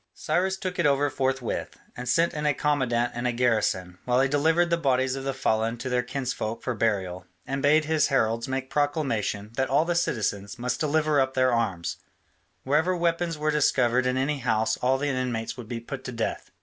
[0.15, 4.27] Cyrus took it over forthwith, and sent in a commandant and a garrison, while he
[4.27, 8.47] delivered the bodies of the fallen to their kinsfolk for burial, and bade his heralds
[8.47, 11.97] make proclamation that all the citizens must deliver up their arms:
[12.63, 16.49] wherever weapons were discovered in any house all the inmates would be put to death.